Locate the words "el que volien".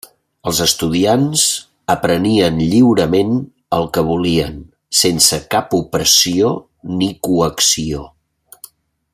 3.79-4.57